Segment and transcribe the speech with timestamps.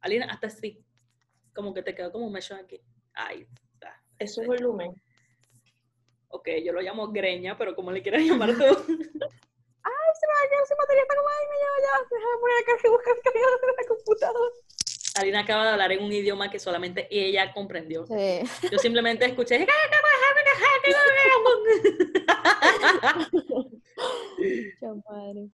[0.00, 0.84] Alina, hasta así.
[1.54, 2.80] Como que te quedó como un mechón aquí.
[3.14, 4.02] Ahí está.
[4.18, 4.94] Eso es volumen.
[6.28, 8.64] Ok, yo lo llamo greña, pero como le quieras llamar tú.
[9.82, 11.92] Ay, se me va a quedar sin batería esta como, ay, me lleva ya.
[12.10, 14.54] Déjame poner acá que buscar el cargador de la computadora.
[15.16, 18.06] Alina acaba de hablar en un idioma que solamente ella comprendió.
[18.06, 18.42] Sí.
[18.70, 19.66] Yo simplemente escuché.
[24.80, 25.50] Yo, madre.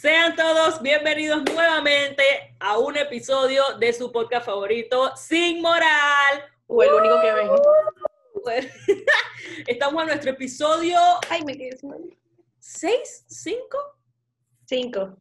[0.00, 2.22] Sean todos bienvenidos nuevamente
[2.58, 6.42] a un episodio de su podcast favorito, Sin Moral.
[6.66, 7.50] O el único que ven.
[9.66, 10.96] Estamos en nuestro episodio
[11.28, 11.76] Ay, me quedé.
[12.60, 13.78] 6, 5,
[14.64, 15.18] Cinco.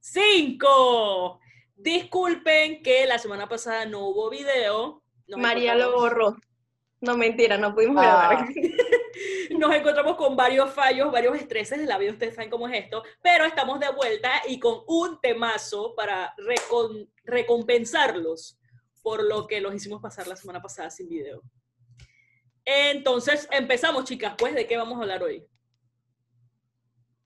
[0.00, 1.40] 5.
[1.76, 5.02] Disculpen que la semana pasada no hubo video.
[5.36, 6.38] María lo borró.
[7.04, 8.28] No, mentira, no pudimos Ah.
[8.28, 8.48] grabar.
[9.58, 13.02] Nos encontramos con varios fallos, varios estreses de la vida, ustedes saben cómo es esto,
[13.22, 18.58] pero estamos de vuelta y con un temazo para recon- recompensarlos
[19.02, 21.42] por lo que los hicimos pasar la semana pasada sin video.
[22.64, 25.46] Entonces, empezamos, chicas, pues, ¿de qué vamos a hablar hoy?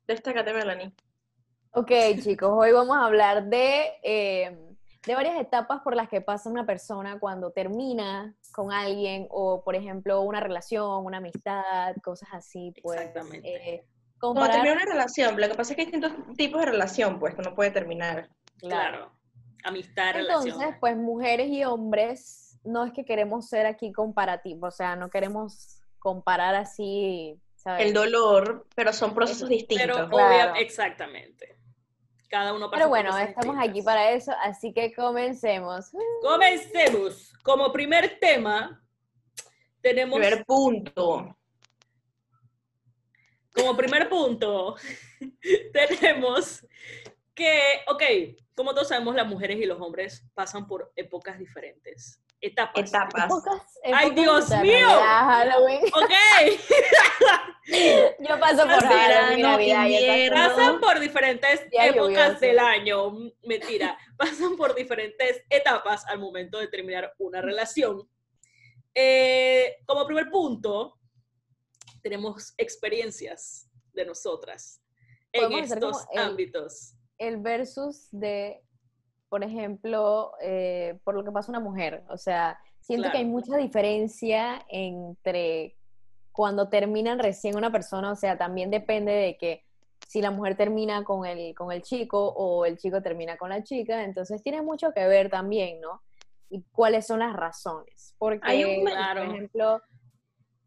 [0.07, 0.93] Destácate, Melanie.
[1.73, 1.91] Ok,
[2.23, 4.68] chicos, hoy vamos a hablar de, eh,
[5.07, 9.75] de varias etapas por las que pasa una persona cuando termina con alguien o, por
[9.77, 13.01] ejemplo, una relación, una amistad, cosas así, pues.
[13.01, 13.49] Exactamente.
[13.75, 13.85] eh,
[14.21, 17.19] Cuando comparar- termina una relación, lo que pasa es que hay distintos tipos de relación,
[17.21, 18.29] pues, que uno puede terminar.
[18.59, 19.13] Claro.
[19.65, 20.81] Amistad, Entonces, relación.
[20.81, 25.81] pues mujeres y hombres, no es que queremos ser aquí comparativos, o sea, no queremos
[26.01, 27.87] comparar así, ¿sabes?
[27.87, 29.87] El dolor, pero son procesos distintos.
[29.97, 30.53] Pero, Claro.
[30.53, 31.58] obvia- exactamente.
[32.29, 33.69] Cada uno pasa Pero bueno, estamos distintas.
[33.69, 35.91] aquí para eso, así que comencemos.
[36.23, 37.33] Comencemos.
[37.43, 38.83] Como primer tema,
[39.81, 41.35] tenemos Primer punto.
[43.55, 44.77] como primer punto,
[45.73, 46.65] tenemos
[47.35, 48.03] que, ok,
[48.55, 52.89] como todos sabemos, las mujeres y los hombres pasan por épocas diferentes, etapas.
[52.89, 53.25] Etapas.
[53.25, 54.89] Épocas- ¡Ay, Dios mío!
[54.89, 55.81] Halloween.
[55.95, 56.11] Ok,
[58.21, 59.43] Yo paso por Verano, Halloween,
[59.77, 62.41] Navidad y pasan por diferentes Día épocas lluvioso.
[62.41, 63.11] del año,
[63.45, 68.09] mentira, pasan por diferentes etapas al momento de terminar una relación.
[68.95, 70.99] Eh, como primer punto,
[72.03, 74.81] tenemos experiencias de nosotras
[75.33, 76.95] en estos el- ámbitos.
[77.19, 78.63] el versus de,
[79.29, 82.03] por ejemplo, eh, por lo que pasa una mujer.
[82.09, 85.77] O sea, siento que hay mucha diferencia entre
[86.33, 89.65] cuando terminan recién una persona, o sea, también depende de que
[90.07, 93.63] si la mujer termina con el, con el chico o el chico termina con la
[93.63, 96.03] chica, entonces tiene mucho que ver también, ¿no?
[96.49, 98.15] Y cuáles son las razones.
[98.19, 99.25] Porque, Hay un- Claro.
[99.27, 99.83] por ejemplo,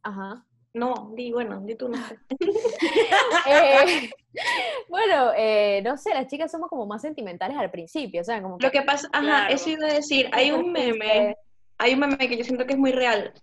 [0.04, 0.46] ajá.
[0.74, 2.18] No, di, bueno, di tú no sé.
[3.48, 4.10] Eh,
[4.88, 8.58] bueno, eh, no sé, las chicas somos como más sentimentales al principio, o sea, como
[8.58, 9.54] que Lo que pasa, ajá, Claro.
[9.54, 11.36] eso iba a decir, hay un meme,
[11.78, 13.34] hay un meme que yo siento que es muy real,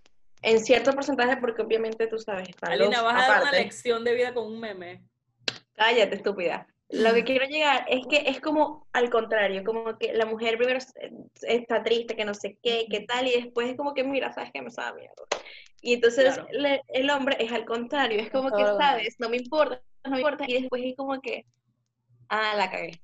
[0.41, 4.03] en cierto porcentaje, porque obviamente tú sabes, están Alina, los vas a dar una lección
[4.03, 5.03] de vida con un meme.
[5.75, 6.67] Cállate, estúpida.
[6.89, 10.79] Lo que quiero llegar es que es como al contrario, como que la mujer primero
[10.79, 10.93] es-
[11.43, 14.51] está triste, que no sé qué, qué tal, y después es como que, mira, ¿sabes
[14.51, 14.61] qué?
[14.63, 15.15] Me sabe mierda.
[15.81, 16.47] Y entonces Claro.
[16.51, 18.63] le- el hombre es al contrario, es como que.
[18.65, 19.15] ¿sabes?
[19.19, 21.45] No me importa, no me importa, y después es como que,
[22.29, 22.99] ah, la cagué.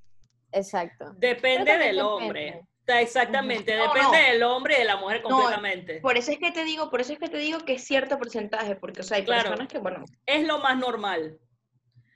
[0.52, 1.12] Exacto.
[1.16, 2.02] Depende del depende.
[2.02, 2.60] hombre.
[2.88, 4.32] Exactamente, No, depende no.
[4.32, 6.00] del hombre y de la mujer No, completamente.
[6.00, 8.16] Por eso es que te digo, por eso es que te digo que es cierto
[8.18, 9.48] porcentaje, porque, o sea, hay Claro.
[9.50, 11.38] personas que, bueno, Es lo más normal,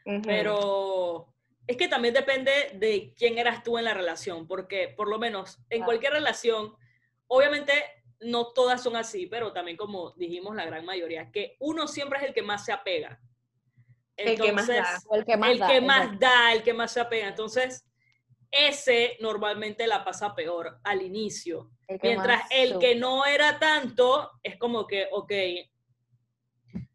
[0.06, 0.22] ujú.
[0.25, 1.26] pero
[1.70, 5.60] es que también depende de quién eras tú en la relación, porque por lo menos
[5.70, 6.75] en cualquier relación,
[7.28, 7.72] obviamente
[8.19, 12.25] no todas son así, pero también como dijimos la gran mayoría, que uno siempre es
[12.25, 13.20] el que más se apega.
[14.16, 14.78] El que más da.
[14.78, 16.26] Entonces, el que más el da, que más exacto.
[16.26, 17.28] da, el que más se apega.
[17.28, 17.86] Entonces,
[18.50, 21.70] ese normalmente la pasa peor al inicio.
[21.86, 25.32] El Mientras el que no era tanto, es como que, ok,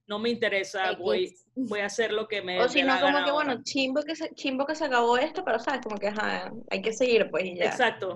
[0.08, 3.32] no me interesa, voy, voy a hacer lo que me O si no, como que,
[3.32, 3.34] ahora.
[3.34, 5.82] bueno, chimbo que, se, chimbo que se acabó esto, pero, ¿sabes?
[5.82, 7.66] Como que, ajá, hay que seguir, pues, y ya.
[7.66, 8.16] Exacto.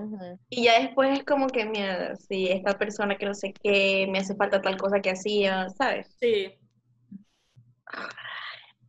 [0.49, 4.19] Y ya después es como que, mierda, si esta persona que no sé qué, me
[4.19, 6.07] hace falta tal cosa que hacía, ¿sabes?
[6.19, 6.53] Sí,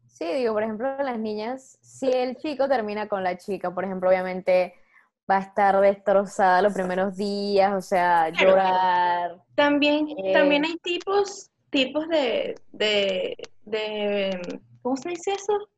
[0.07, 4.11] Sí, digo, por ejemplo, las niñas, si el chico termina con la chica, por ejemplo,
[4.11, 4.75] obviamente
[5.31, 8.51] va a estar destrozada los primeros días, o sea, Claro.
[8.51, 9.43] llorar.
[9.55, 10.33] También, Eh.
[10.33, 15.69] también hay tipos, tipos de, de, de, ¿cómo se dice eso?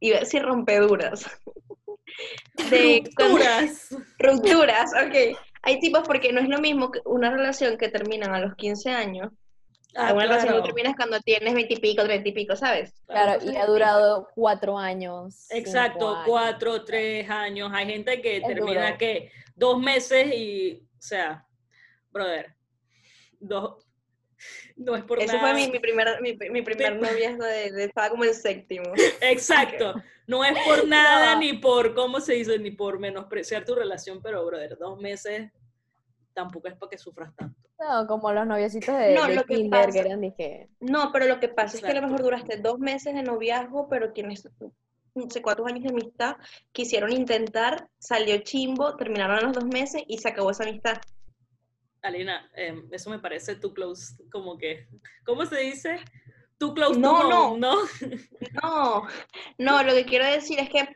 [0.00, 1.26] Iba a decir rompeduras.
[2.70, 3.88] De rupturas.
[4.18, 5.38] rupturas, ok.
[5.62, 8.90] Hay tipos porque no es lo mismo que una relación que terminan a los 15
[8.90, 9.32] años
[9.96, 12.92] Ah, una relación tú terminas cuando tienes veintipico, treinta y pico, ¿sabes?
[13.06, 15.46] Claro, y ha durado cuatro años.
[15.50, 16.22] Exacto, años.
[16.26, 17.70] cuatro, tres años.
[17.72, 18.98] Hay gente que Es termina duro.
[18.98, 21.46] que dos meses y, o sea,
[22.10, 22.54] brother,
[23.40, 23.85] dos,
[24.76, 25.40] no es por Eso nada.
[25.52, 28.92] fue mi, mi primer, mi, mi primer noviazgo de, de- estaba como en séptimo.
[29.20, 29.94] Exacto,
[30.26, 31.40] no es por nada No.
[31.40, 32.58] ni por, ¿cómo se dice?
[32.58, 35.50] Ni por menospreciar tu relación, pero, brother, dos meses
[36.34, 37.56] tampoco es para que sufras tanto.
[37.78, 41.10] No, como los noviecitos de, No, de lo que kinder que pasa- eran, dije, No,
[41.12, 44.12] pero lo que pasa es que a lo mejor duraste dos meses de noviazgo, pero
[44.12, 44.48] tienes
[45.14, 46.36] no sé cuántos años de amistad,
[46.72, 50.98] quisieron intentar, salió chimbo, terminaron los dos meses y se acabó esa amistad.
[52.08, 54.86] Alina, em, eso me parece too close, como que,
[55.24, 55.98] ¿cómo se dice?
[56.58, 57.56] Too close No, to no.
[57.58, 57.76] ¿no?
[58.62, 59.06] No,
[59.58, 60.88] no, lo que quiero decir es que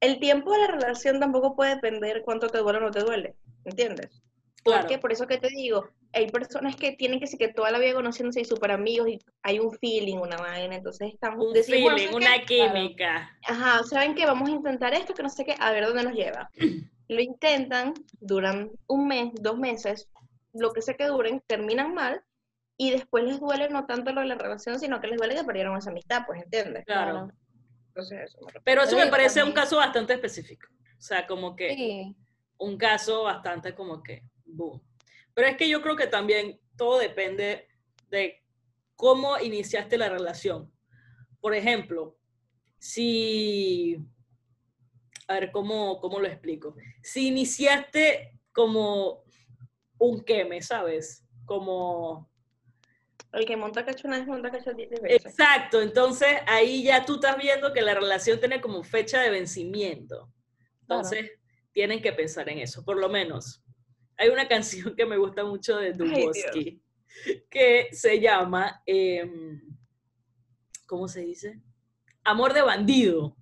[0.00, 3.36] el tiempo de la relación tampoco puede depender cuánto te duele o no te duele,
[3.64, 4.22] ¿entiendes?
[4.62, 4.82] Claro.
[4.82, 7.78] Porque por eso que te digo, hay personas que tienen que ser que toda la
[7.78, 11.94] vida conociéndose y súper amigos y hay un feeling, una vaina, entonces estamos Un decimos,
[11.94, 12.70] feeling, ¿sabes una qué?
[12.72, 13.38] química.
[13.46, 14.26] Ajá, ¿saben qué?
[14.26, 16.50] Vamos a intentar esto, que no sé qué, a ver dónde nos lleva.
[17.08, 20.08] Lo intentan, duran un mes, dos meses,
[20.52, 22.24] lo que sea que duren, terminan mal
[22.76, 25.44] y después les duele no tanto lo de la relación, sino que les duele que
[25.44, 26.84] perdieron esa amistad, pues, ¿entiendes?
[26.86, 27.30] Claro.
[27.88, 28.60] Entonces, eso me.
[28.64, 30.68] Pero eso me parece un caso bastante específico.
[30.98, 32.16] O sea, como que sí,
[32.60, 34.80] un caso bastante como que, boom.
[35.34, 37.68] Pero es que yo creo que también todo depende
[38.10, 38.42] de
[38.96, 40.70] cómo iniciaste la relación.
[41.40, 42.18] Por ejemplo,
[42.78, 43.96] si,
[45.26, 46.76] a ver, ¿cómo, cómo lo explico?
[47.02, 49.24] Si iniciaste como
[50.00, 51.24] un queme, ¿sabes?
[51.44, 52.28] Como
[53.32, 55.24] El que monta cacho una vez, monta cacho diez veces.
[55.24, 60.32] Exacto, entonces ahí ya tú estás viendo que la relación tiene como fecha de vencimiento.
[60.80, 61.30] Entonces
[61.72, 63.62] tienen que pensar en eso, por lo menos.
[64.16, 65.92] Hay una canción que me gusta mucho de.
[65.92, 66.82] Duboski
[67.50, 69.60] que se llama, em,
[70.86, 71.60] ¿cómo se dice?
[72.24, 73.36] Amor de bandido.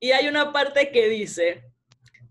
[0.00, 1.64] Y hay una parte que dice,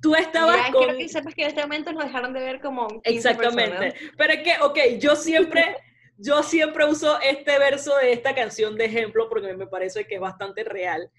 [0.01, 0.83] tú estabas Ya, con...
[0.83, 3.77] quiero que sepas que en este momento nos dejaron de ver como 15 Exactamente.
[3.77, 4.13] personas.
[4.17, 5.77] Pero es que, ok, yo siempre,
[6.17, 10.21] yo siempre uso este verso de esta canción de ejemplo porque me parece que es
[10.21, 11.11] bastante real.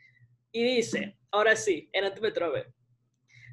[0.52, 2.67] Y dice, ahora sí, en antes me trabé.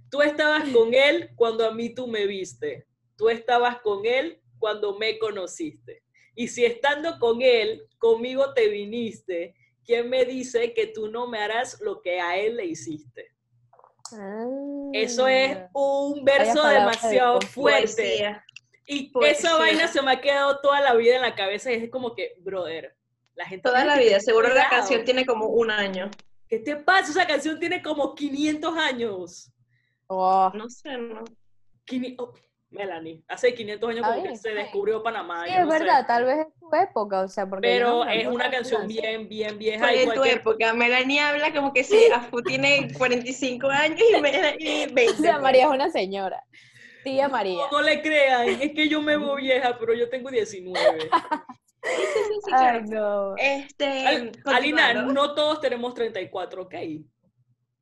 [0.09, 2.85] Tú estabas con él cuando a mí tú me viste.
[3.17, 6.03] Tú estabas con él cuando me conociste.
[6.35, 9.55] Y si estando con él, conmigo te viniste,
[9.85, 13.32] ¿quién me dice que tú no me harás lo que a él le hiciste?
[14.93, 15.69] Eso es Ah.
[15.73, 17.85] un verso de demasiado fuerte.
[18.03, 18.45] Poesía.
[18.85, 19.31] Y Poesía.
[19.49, 22.13] esa vaina se me ha quedado toda la vida en la cabeza y es como
[22.15, 22.95] que, brother,
[23.35, 23.63] la gente...
[23.69, 26.11] Toda la vida, seguro la canción tiene como un año.
[26.47, 27.11] ¿Qué te pasa?
[27.11, 29.51] Esa canción tiene como 500 años.
[30.07, 31.23] Oh, No sé, no.
[31.87, 32.33] Quini- oh,
[32.73, 35.45] Melanie, hace 500 años como que se descubrió Panamá.
[35.45, 35.79] sí, es no sé.
[35.79, 38.87] verdad, tal vez es tu época, o sea, porque Pero no es una canción canción.
[38.87, 39.93] bien, bien vieja.
[39.93, 40.73] En tu época.
[40.73, 45.09] Melanie habla como que sí, Afu tiene 45 años y Melanie 20.
[45.11, 46.43] O sea, María es una señora.
[47.03, 47.55] Tía María.
[47.69, 51.09] No, no le crean, es que yo me veo vieja, pero yo tengo 19.
[51.85, 52.85] Sí, sí, sí, sí, Ay, claro.
[52.85, 53.35] no.
[53.37, 56.73] Este, Al- Alina, no todos tenemos 34, ¿ok?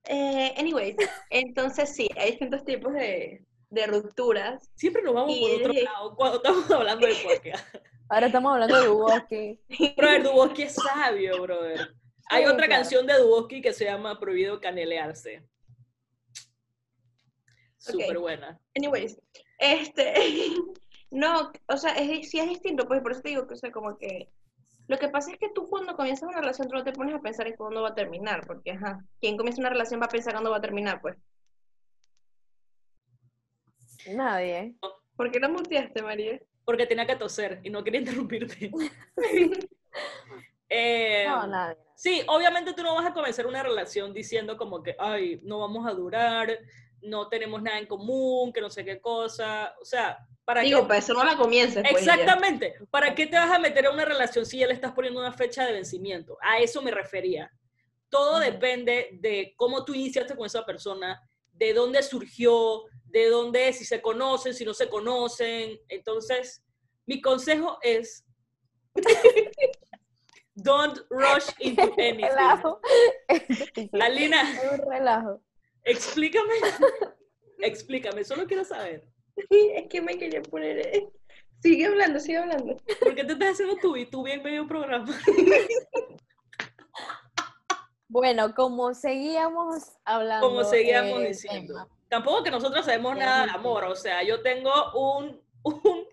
[0.05, 0.95] Eh, anyways,
[1.29, 4.69] entonces sí, hay distintos tipos de, de rupturas.
[4.75, 7.75] Siempre nos vamos por otro lado cuando estamos hablando de podcast.
[8.09, 9.59] Ahora estamos hablando de Duboski.
[9.97, 11.95] Brother, Duboski es sabio, brother.
[12.29, 12.81] Hay Sí, otra claro.
[12.81, 15.47] canción de Duboski que se llama Prohibido Canelearse.
[17.77, 18.59] Súper buena.
[18.75, 19.17] Anyways,
[19.57, 20.13] este,
[21.09, 23.71] no, o sea, es, sí es distinto, pues por eso te digo que, o sea,
[23.71, 24.29] como que,
[24.87, 27.21] lo que pasa es que tú cuando comienzas una relación, tú no te pones a
[27.21, 30.33] pensar en cuándo va a terminar, porque, ajá, quien comienza una relación va a pensar
[30.33, 31.17] cuándo va a terminar, pues.
[34.07, 34.75] Nadie.
[35.15, 36.39] ¿Por qué no muteaste, María?
[36.65, 38.71] Porque tenía que toser y no quería interrumpirte.
[40.73, 41.75] Eh, No, nadie.
[41.95, 45.85] Sí, obviamente tú no vas a comenzar una relación diciendo como que, ay, no vamos
[45.85, 46.57] a durar,
[47.01, 49.75] no tenemos nada en común, que no sé qué cosa.
[49.81, 50.87] O sea, ¿para Digo, qué?
[50.87, 52.05] para eso no la comiences, pues.
[52.05, 52.13] ya.
[52.13, 52.75] Exactamente.
[52.89, 55.33] ¿Para qué te vas a meter a una relación si ya le estás poniendo una
[55.33, 56.37] fecha de vencimiento?
[56.41, 57.51] A eso me refería.
[58.09, 58.45] Todo Ujú.
[58.45, 64.01] depende de cómo tú iniciaste con esa persona, de dónde surgió, de dónde, si se
[64.01, 65.79] conocen, si no se conocen.
[65.89, 66.63] Entonces,
[67.05, 68.25] mi consejo es,
[70.55, 72.23] don't rush into anything.
[72.29, 72.79] Relajo.
[74.01, 75.41] Alina, Es un relajo.
[75.83, 76.53] explícame.
[77.59, 79.07] Explícame, solo quiero saber.
[79.49, 80.79] Es que me quería poner...
[80.79, 81.07] eh,
[81.61, 82.75] Sigue hablando, sigue hablando.
[82.99, 85.05] ¿Por qué te estás haciendo tú y tú bien medio programa?
[88.07, 90.47] Bueno, como seguíamos hablando.
[90.47, 91.73] como seguíamos diciendo.
[91.75, 96.07] tema, Tampoco que nosotros sabemos nada de amor, o sea, yo tengo un, un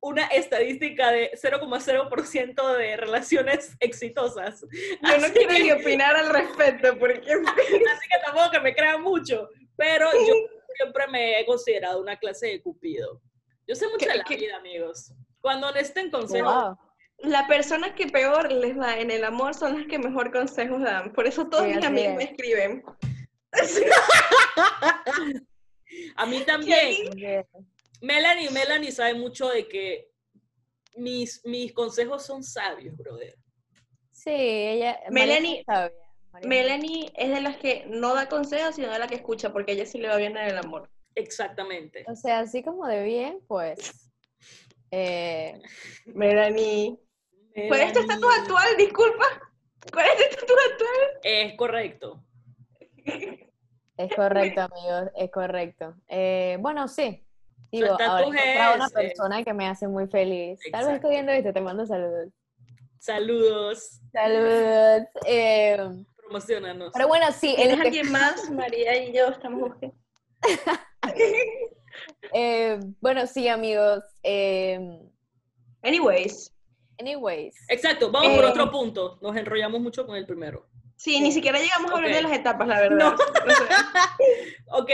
[0.00, 4.60] una estadística de 0,0% de relaciones exitosas.
[4.70, 8.74] Yo no Así quiero que- ni opinar al respecto, porque Así que tampoco que me
[8.74, 10.34] crean mucho, pero yo
[10.76, 13.22] siempre me he considerado una clase de cupido.
[13.66, 15.12] Yo sé mucho ¿Qué- de la vida, amigos.
[15.40, 16.78] Cuando necesiten consejos, Wow.
[17.18, 21.12] la persona que peor les da en el amor son las que mejor consejos dan.
[21.14, 22.16] Por eso todos Sí, mis amigos es.
[22.16, 22.84] me escriben.
[26.16, 27.46] a mí también.
[28.00, 30.10] Melanie, Melanie sabe mucho de que
[30.96, 33.36] mis, mis consejos son sabios, brother.
[34.10, 34.98] Sí, ella.
[35.10, 35.92] Melanie- sabia,
[36.44, 39.74] Melanie es de las que no da consejos, sino de las que escucha, porque a
[39.74, 40.90] ella sí le va bien en el amor.
[41.14, 42.04] Exactamente.
[42.08, 44.10] O sea, así como de bien, pues.
[44.90, 45.60] eh,
[46.06, 46.98] Melanie.
[47.68, 48.40] ¿Cuál es tu estatus Melanie.
[48.42, 48.76] actual?
[48.78, 49.26] Disculpa.
[49.92, 51.20] ¿Cuál es tu estatus actual?
[51.22, 52.24] Es correcto.
[53.96, 55.94] Es correcto, amigos, es correcto.
[56.08, 57.24] Eh, bueno, sí.
[57.70, 58.26] Digo, ahora
[58.72, 60.58] he una persona que me hace muy feliz.
[60.70, 60.94] Tal vez Exacto.
[60.96, 62.28] estoy viendo esto, te mando saludos.
[62.98, 64.00] Saludos.
[64.12, 65.02] Saludos.
[65.26, 65.78] eh,
[66.16, 66.90] Promocionanos.
[66.94, 68.50] pero bueno, sí, en ¿Tienes lo que- alguien más?
[68.50, 69.94] María y yo estamos buscando.
[72.34, 74.02] eh, bueno, sí, amigos.
[74.22, 74.78] eh,
[75.82, 76.52] Anyways.
[77.00, 77.54] anyways.
[77.68, 79.18] Exacto, vamos por otro punto.
[79.20, 80.66] Nos enrollamos mucho con el primero.
[81.02, 82.96] Sí, ni siquiera llegamos a hablar de las etapas, la verdad.
[82.96, 83.10] No.
[83.10, 83.64] No sé.
[84.68, 84.90] Ok.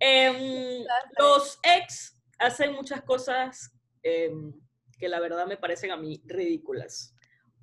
[0.00, 0.84] em,
[1.16, 4.52] los ex hacen muchas cosas em,
[4.98, 7.14] que la verdad me parecen a mí ridículas.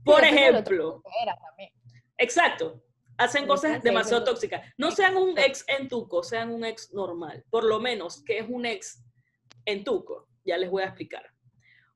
[0.05, 1.73] Por ejemplo, también.
[2.17, 2.81] exacto,
[3.17, 4.65] hacen cosas demasiado tóxicas.
[4.77, 7.43] No sean un ex en tuco, sean un ex normal.
[7.49, 9.03] Por lo menos, que es un ex
[9.65, 10.29] en tuco?
[10.45, 11.29] Ya les voy a explicar.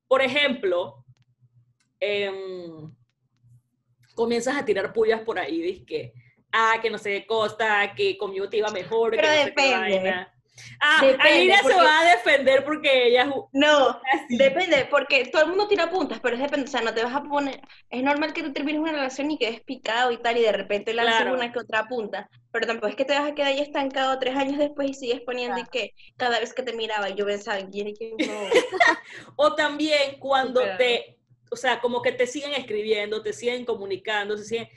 [0.09, 1.05] Por ejemplo,
[2.01, 2.93] em,
[4.15, 6.13] comienzas a tirar pullas por ahí, dices que,
[6.51, 9.39] ah, que no sé qué cosa, que conmigo te iba mejor, que Pero no sé
[9.43, 9.77] qué depende.
[9.99, 10.31] vaina.
[10.79, 14.37] Ah, Depende, Alina se porque- va a defender porque ella No, así.
[14.37, 17.13] depende, porque todo el mundo tira puntas, pero es depende, o sea, no te vas
[17.13, 20.41] a poner, es normal que tú termines una relación y quedes picado y tal, y
[20.43, 21.33] de repente lanzas Claro.
[21.35, 24.35] una que otra punta, pero tampoco es que te vas a quedar ahí estancado tres
[24.37, 27.87] años después y sigues poniendo y que cada vez que te miraba yo pensaba, ¿quién
[27.87, 28.43] es que no?
[29.35, 30.77] O también cuando Supera.
[30.77, 31.14] te,
[31.51, 34.69] o sea, como que te siguen escribiendo, te siguen comunicando, se siguen,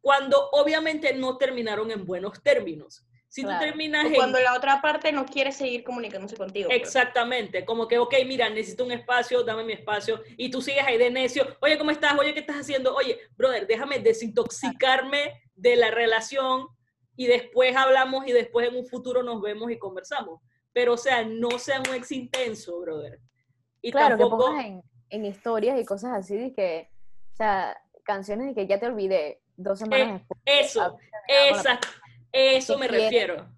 [0.00, 3.06] cuando obviamente no terminaron en buenos términos.
[3.28, 3.58] Si Claro.
[3.58, 4.14] tú terminas O en...
[4.14, 6.68] cuando la otra parte no quiere seguir comunicándose contigo.
[6.68, 6.80] pues.
[6.80, 10.98] Exactamente, como que, ok, mira, necesito un espacio, dame mi espacio, y tú sigues ahí
[10.98, 12.16] de necio, oye, ¿cómo estás?
[12.16, 12.94] Oye, ¿qué estás haciendo?
[12.94, 16.68] Oye, brother, déjame desintoxicarme de la relación
[17.16, 20.40] y después hablamos y después en un futuro nos vemos y conversamos.
[20.72, 23.20] Pero, o sea, no sea un ex intenso, brother.
[23.80, 24.46] Y Claro, que tampoco...
[24.46, 24.66] pongas
[25.14, 26.88] en, historias y cosas así, de que,
[27.32, 30.40] o sea, canciones de que ya te olvidé dos semanas Eh, después.
[30.44, 30.96] Eso, Ah,
[31.50, 31.80] esa,
[32.32, 33.04] eso ¿Qué me quieres?
[33.04, 33.48] refiero.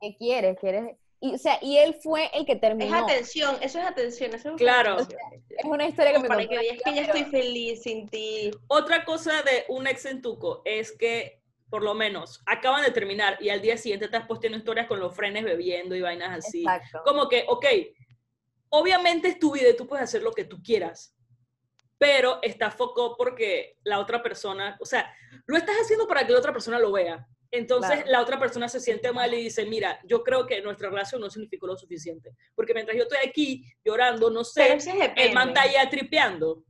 [0.00, 0.58] ¿Qué quieres?
[0.58, 0.96] ¿Quieres?
[1.20, 2.96] Y, o sea, y él fue el que Es terminó.
[2.96, 4.94] atención, eso es atención, eso es Claro.
[4.94, 5.20] atención.
[5.50, 8.50] Es una historia que Como me para que que ya pero- estoy feliz sin ti.
[8.66, 11.38] Otra cosa de un ex en tuco es que,
[11.70, 15.14] por lo menos, acaban de terminar y al día siguiente estás posteando historias con los
[15.14, 16.62] frenes bebiendo y vainas así.
[16.62, 17.02] Exacto.
[17.04, 17.66] Como que, ok,
[18.72, 21.14] obviamente es tu vida y tú puedes hacer lo que tú quieras,
[21.98, 25.14] pero está foco porque la otra persona, o sea,
[25.46, 27.26] lo estás haciendo para que la otra persona lo vea.
[27.50, 28.10] Entonces Claro.
[28.10, 31.28] la otra persona se siente mal y dice, mira, yo creo que nuestra relación no
[31.28, 34.78] significó lo suficiente, porque mientras yo estoy aquí llorando, no sé,
[35.16, 36.64] el man está allá tripeando.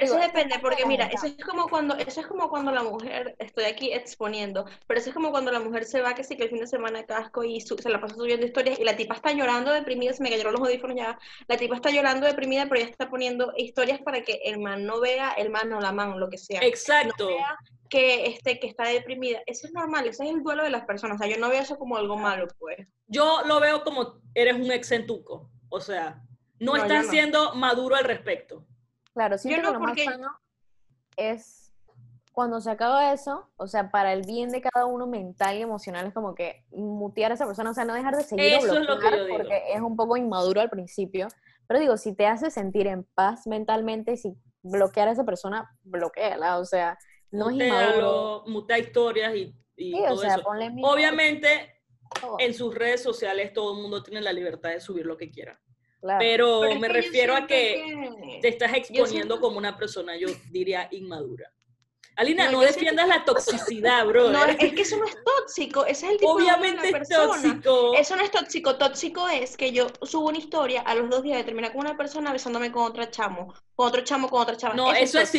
[0.00, 3.36] Pero eso depende, porque mira, eso es como cuando, eso es como cuando la mujer,
[3.38, 6.44] estoy aquí exponiendo, pero eso es como cuando la mujer se va, que sí que
[6.44, 9.14] el fin de semana casco y su- se la pasa subiendo historias y la tipa
[9.14, 12.80] está llorando deprimida, se me cayeron los audífonos ya, la tipa está llorando deprimida, pero
[12.80, 16.18] ella está poniendo historias para que el man no vea, el man o la man,
[16.18, 17.24] lo que sea, Exacto.
[17.24, 17.56] no vea
[17.88, 19.40] que, este, que está deprimida.
[19.46, 21.60] Eso es normal, ese es el duelo de las personas, o sea, yo no veo
[21.62, 22.78] eso como algo malo, pues.
[23.06, 25.50] Yo lo veo como eres un exentuco.
[25.68, 26.20] O sea,
[26.58, 27.10] no, No, estás no.
[27.10, 28.64] siendo maduro al respecto.
[29.14, 30.38] Claro, siento no, que lo porque- más sano
[31.16, 31.72] es
[32.32, 36.06] cuando se acaba eso, o sea, para el bien de cada uno mental y emocional,
[36.06, 38.80] es como que mutear a esa persona, o sea, no dejar de seguir Eso es
[38.88, 39.36] lo que bloquear yo digo.
[39.38, 41.28] porque es un poco inmaduro al principio,
[41.68, 46.58] pero digo, si te hace sentir en paz mentalmente, si bloquear a esa persona, bloqueala,
[46.58, 46.98] o sea,
[47.30, 48.42] no es inmaduro.
[48.42, 50.42] Mutealo, mutea historias y, y Sí, o todo sea, eso.
[50.42, 51.70] ponle miedo, Obviamente,
[52.40, 55.60] en sus redes sociales todo el mundo tiene la libertad de subir lo que quiera.
[56.04, 56.18] Claro.
[56.20, 57.82] Pero, me refiero a que
[58.26, 61.50] que- te estás exponiendo siento- como una persona, yo diría, inmadura.
[62.16, 64.30] Alina, no, No, defiendas la toxicidad, bro.
[64.30, 67.08] No, es que eso no es tóxico, ese es el tipo de Obviamente una es
[67.08, 67.26] persona.
[67.42, 67.94] tóxico.
[67.94, 71.38] Eso no es tóxico, tóxico es que yo subo una historia a los dos días
[71.38, 74.74] de terminar con una persona besándome con otra chamo, con otro chamo, con otra chama.
[74.74, 75.32] No, eso es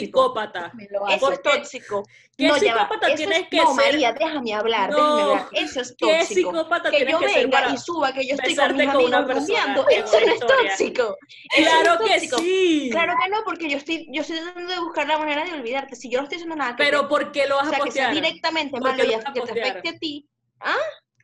[0.91, 2.03] lo Eso es tóxico.
[2.38, 3.86] ¿Qué no, psicópata Eso tienes es- que no, ser?
[3.94, 4.98] María, déjame hablar, No.
[4.98, 5.48] déjame hablar.
[5.53, 6.51] Eso es ¿Qué tóxico.
[6.51, 9.25] psicópata Que tienes yo que venga y suba que yo estoy con mis con amigos
[9.25, 11.03] persona eso no es tóxico.
[11.03, 12.89] No Claro es que sí.
[12.91, 15.96] Claro que no, porque yo estoy, yo estoy tratando de buscar la manera de olvidarte.
[15.96, 17.84] Si yo no estoy haciendo nada que Pero ¿por qué lo vas o sea, a
[17.84, 18.24] que sea postear?
[18.24, 19.67] directamente ¿Por malo y que te postear?
[19.69, 20.29] afecte a ti,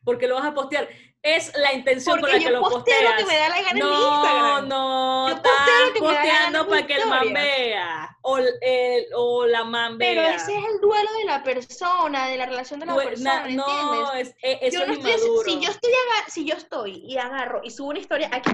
[0.03, 0.89] ¿Por qué lo vas a postear?
[1.21, 3.12] Es la intención con porque la que lo posteo posteas.
[3.12, 4.67] lo que me da la gana en No, Instagram.
[4.67, 8.17] no, posteo estás posteando en para que el man vea.
[8.24, 10.33] O, el- o la man Pero vea.
[10.36, 13.50] ese es el duelo de la persona, de la relación de la Due- persona, na-
[13.50, 13.65] ¿entiendes?
[13.67, 15.91] no, es, e- eso yo no es estoy, si yo estoy
[16.29, 18.51] si yo estoy y agarro y subo una historia aquí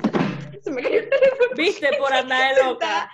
[0.61, 1.49] se me cayó el teléfono.
[1.55, 3.09] Viste por andar de loca.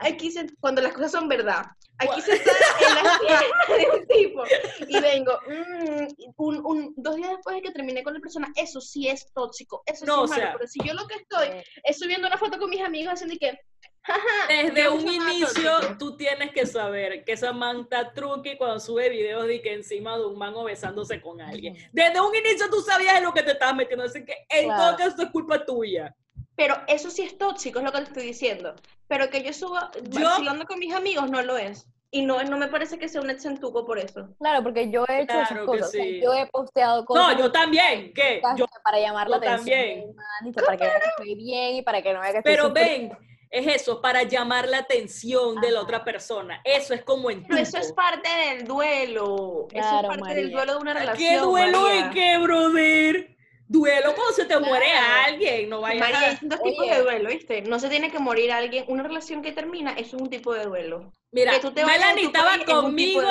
[0.00, 1.64] aquí se- cuando las cosas son verdad
[1.98, 2.56] aquí sentada
[2.88, 4.42] en la pierna de un tipo
[4.88, 8.80] y vengo mm, un, un- dos días después de que terminé con la persona eso
[8.80, 11.14] sí es tóxico eso No, sí o es malo sea- pero si yo lo que
[11.16, 11.48] estoy
[11.84, 13.58] es subiendo una foto con mis amigos haciendo que
[14.02, 15.98] jaja Desde un inicio, tóxico.
[15.98, 20.16] tú tienes que saber que esa man está truqui cuando sube videos de que encima
[20.16, 21.76] de un man o besándose con alguien.
[21.92, 24.96] Desde un inicio tú sabías en lo que te estabas metiendo, así que en Claro.
[24.96, 26.14] todo caso es culpa tuya.
[26.56, 28.74] Pero eso sí es tóxico, es lo que te estoy diciendo.
[29.08, 31.86] Pero que yo suba Yo- vacilando con mis amigos no lo es.
[32.10, 34.28] Y no, no me parece que sea un exentuco por eso.
[34.38, 35.88] Claro, porque yo he hecho Claro esas cosas.
[35.88, 36.20] o sea, sí.
[36.22, 37.32] yo he posteado cosas.
[37.34, 38.40] No, yo también, ¿qué?
[38.56, 39.78] Yo, para llamar la yo atención.
[39.78, 40.06] también.
[40.06, 42.52] del man, para que vea que estoy bien y para que no vea que estoy
[42.52, 43.18] pero súper- ven,
[43.50, 45.84] es eso, para llamar la atención de la Ajá.
[45.84, 46.60] otra persona.
[46.64, 49.66] Eso es como en Pero eso es parte del duelo.
[49.72, 50.56] eso Claro, es parte del María.
[50.56, 51.28] duelo de una relación.
[51.28, 52.06] ¿Qué duelo María.
[52.06, 53.35] y qué, brother?
[53.68, 55.24] Duelo cuando se te muere Claro.
[55.26, 56.30] alguien, no vayas María, a...
[56.30, 57.62] hay dos tipos de duelo, ¿viste?
[57.62, 58.84] No se tiene que morir alguien.
[58.88, 61.12] Una relación que termina, es un tipo de duelo.
[61.32, 63.22] Mira, que tú te Melanie estaba conmigo.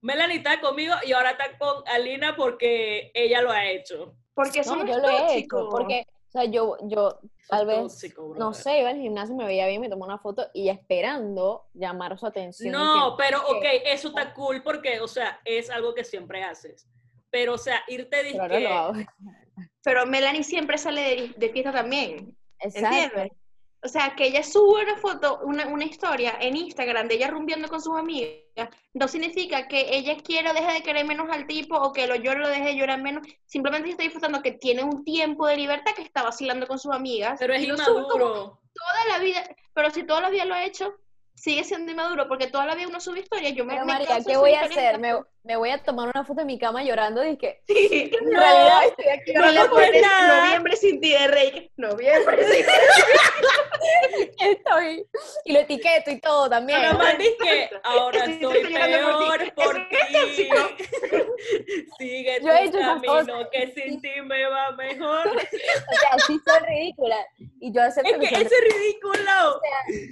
[0.00, 4.14] Melanie está conmigo y ahora está con Alina porque ella lo ha hecho.
[4.34, 5.68] Porque eso No, no, yo es lo he hecho.
[5.70, 7.18] Porque, o sea, yo, yo
[7.48, 10.48] tal vez, tóxico, no sé, iba al gimnasio, me veía bien, me tomó una foto
[10.54, 12.72] y esperando llamar su atención.
[12.72, 16.88] No, que- pero ok, eso está cool porque, o sea, es algo que siempre haces.
[17.30, 18.92] Pero, o sea, irte Pero hago.
[19.84, 22.36] Pero Melanie siempre sale de, de fiesta también.
[22.60, 22.96] Exacto.
[22.96, 23.32] ¿Entiendes?
[23.80, 27.68] O sea, que ella sube una foto, una, una historia en Instagram de ella rumbeando
[27.68, 31.76] con sus amigas, no significa que ella quiera o deje de querer menos al tipo
[31.76, 33.24] o que lo llore o lo deje de llorar menos.
[33.46, 37.36] Simplemente está disfrutando que tiene un tiempo de libertad que está vacilando con sus amigas.
[37.38, 38.60] Pero es inmaduro.
[38.74, 39.48] toda la vida.
[39.72, 40.98] Pero si toda la vida lo ha hecho,
[41.38, 43.52] sigue siendo inmaduro porque toda la vida uno sube historias.
[43.54, 44.98] Yo me, Pero me María, de ¿qué voy a hacer?
[44.98, 48.10] Me, me voy a tomar una foto en mi cama llorando y que Sí.
[48.12, 50.44] en No, realidad estoy aquí No pues pones nada.
[50.44, 51.70] noviembre sin ti de Rey.
[51.76, 52.72] Noviembre sin ti.
[54.40, 55.06] estoy.
[55.44, 56.82] Y lo etiqueto y todo también.
[56.82, 59.50] Nada más que ahora Estoy estoy llorando por ti.
[59.50, 60.48] peor por ti.
[61.98, 65.26] Sigue Yo he tu hecho esas camino, que sin ti me va mejor.
[65.38, 67.24] O sea, sí son ridículas.
[67.60, 69.60] Y yo acepto Es que ese es ridículo.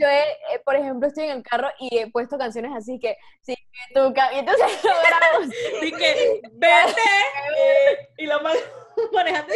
[0.00, 0.22] yo he,
[0.54, 3.54] eh, por ejemplo, estoy en el carro y he puesto canciones así que, sí,
[3.94, 5.44] tú, y entonces lo grabo.
[5.44, 7.00] Así que, vete.
[7.58, 8.58] eh, y la mano
[9.12, 9.54] manejando.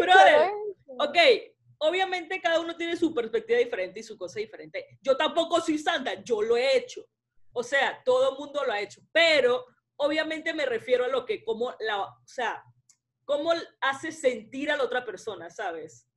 [0.00, 0.50] Brother,
[0.98, 1.16] ok,
[1.78, 4.98] obviamente cada uno tiene su perspectiva diferente y su cosa diferente.
[5.02, 7.04] Yo tampoco soy santa, yo lo he hecho.
[7.52, 9.64] O sea, todo el mundo lo ha hecho, pero
[9.96, 12.62] obviamente me refiero a lo que como la, o sea,
[13.26, 16.08] cómo hace sentir a la otra persona, ¿sabes?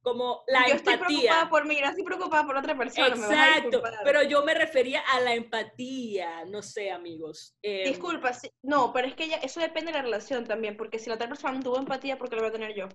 [0.00, 1.18] Como la yo estoy empatía.
[1.18, 3.08] preocupada por mí, no estoy preocupada por otra persona.
[3.08, 7.56] Exacto, pero yo me refería a la empatía, no sé, amigos.
[7.62, 8.30] Eh, Disculpa,
[8.62, 11.28] no, pero es que ya, eso depende de la relación también, porque si la otra
[11.28, 12.88] persona no tuvo empatía, ¿por qué lo voy a tener yo?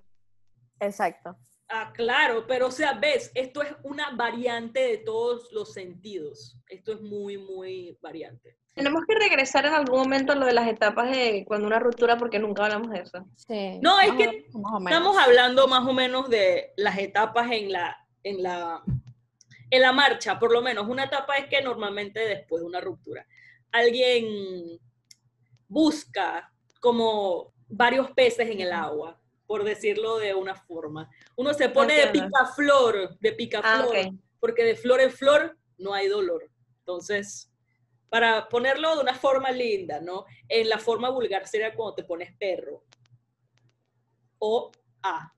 [0.79, 1.37] Exacto.
[1.75, 6.55] Ah, claro, pero o sea, ves, esto es una variante de todos los sentidos.
[6.67, 8.59] Esto es muy, muy variante.
[8.75, 12.15] Tenemos que regresar en algún momento a lo de las etapas de cuando una ruptura,
[12.15, 13.25] porque nunca hablamos de eso.
[13.35, 13.79] Sí.
[13.81, 14.81] No, es que menos.
[14.85, 18.83] Estamos hablando más o menos de las etapas en la, en la,
[19.71, 20.87] en la marcha, por lo menos.
[20.87, 23.25] Una etapa es que normalmente después de una ruptura,
[23.71, 24.79] alguien
[25.67, 29.19] busca como varios peces en el agua,
[29.53, 31.07] por decirlo de una forma.
[31.35, 36.07] Uno se pone de picaflor, de picaflor, Ah, porque de flor en flor no hay
[36.07, 36.49] dolor.
[36.79, 37.51] Entonces,
[38.09, 40.25] para ponerlo de una forma linda, ¿no?
[40.49, 42.83] En la forma vulgar sería cuando te pones perro.
[44.39, 44.71] O
[45.03, 45.31] A.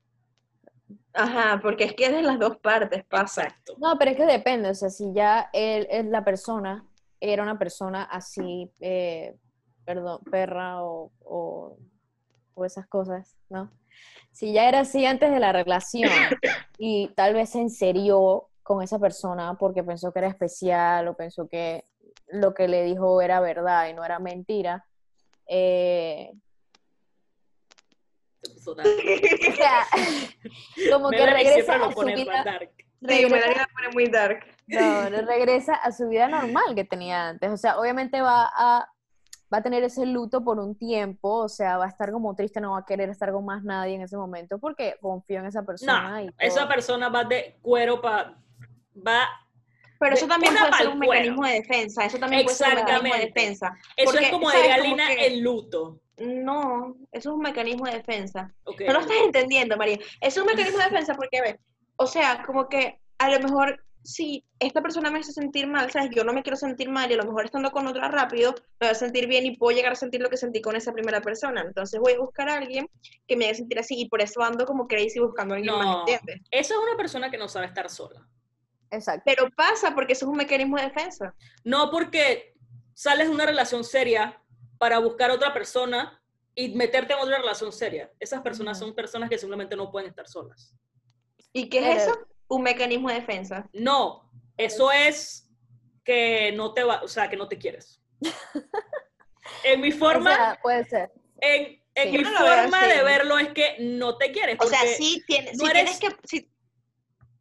[1.12, 3.43] Ajá, porque es que es de las dos partes pasa.
[3.43, 3.75] Exacto.
[3.80, 6.86] No, pero es que depende, o sea, si ya él, él- la persona
[7.19, 9.36] era una persona así, eh,
[9.84, 11.78] perdón, perra o, o,
[12.54, 13.69] o esas cosas, ¿no?
[14.31, 16.12] Si ya era así antes de la relación
[16.77, 21.47] y tal vez se enserió con esa persona porque pensó que era especial o pensó
[21.47, 21.86] que
[22.27, 24.86] lo que le dijo era verdad y no era mentira.
[25.47, 26.31] Eh,
[29.49, 29.86] o sea,
[30.91, 32.43] como que regresa a su vida,
[33.01, 33.29] regresa-
[33.93, 34.45] muy dark.
[34.67, 37.51] no, no, regresa a su vida normal que tenía antes.
[37.51, 38.88] O sea, obviamente va a,
[39.56, 42.60] va a tener ese luto por un tiempo, o sea, va a estar como triste,
[42.60, 45.63] no va a querer estar con más nadie en ese momento porque confió en esa
[45.63, 46.24] persona.
[46.24, 46.36] y todo.
[46.39, 48.38] Esa persona va de cuero para...
[48.96, 49.28] Va...
[49.98, 51.12] Pero eso De también puede ser un cuero.
[51.13, 52.06] mecanismo de defensa.
[52.06, 53.78] Eso también puede ser un mecanismo de defensa.
[53.96, 54.62] Eso Porque, es como ¿sabes?
[54.63, 56.00] diría Como Lina, que- el luto.
[56.18, 58.54] No, eso es un mecanismo de defensa.
[58.65, 59.98] No lo estás entendiendo, María.
[60.20, 61.60] Es un mecanismo de defensa porque, ve,
[61.96, 66.12] o sea, como que a lo mejor si esta persona me hace sentir mal, ¿sabes?
[66.15, 68.88] Yo no me quiero sentir mal y a lo mejor estando con otra rápido me
[68.88, 71.22] voy a sentir bien y puedo llegar a sentir lo que sentí con esa primera
[71.22, 71.62] persona.
[71.62, 72.88] Entonces voy a buscar a alguien
[73.28, 75.86] que me haga sentir así y por eso ando como crazy buscando a alguien más,
[75.86, 76.00] No.
[76.02, 76.41] ¿entiendes?
[76.52, 78.28] Eso es una persona que no sabe estar sola.
[78.91, 79.24] Exacto.
[79.26, 81.34] Pero pasa porque eso es un mecanismo de defensa.
[81.63, 82.54] No porque
[82.94, 84.39] sales de una relación seria
[84.78, 86.22] para buscar otra persona
[86.54, 88.12] y meterte en otra relación seria.
[88.20, 90.74] Esas personas son personas que simplemente no pueden estar solas.
[91.52, 92.28] ¿Y qué es Pero- eso?
[92.47, 93.67] Un mecanismo de defensa.
[93.73, 95.49] No, eso es
[96.03, 98.01] que no te va, o sea, que no te quieres.
[99.63, 101.12] En mi O forma, sea, puede ser.
[101.41, 102.17] en, en Sí.
[102.17, 104.58] mi no veo forma de verlo es que no te quieres.
[104.60, 106.27] O sea, sí, tiene, no sí eres- tienes que...
[106.27, 106.51] sí-